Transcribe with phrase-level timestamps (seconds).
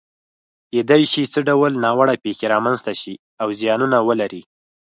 [0.71, 4.41] کېدای شي څه ډول ناوړه پېښې رامنځته شي او زیانونه ولري؟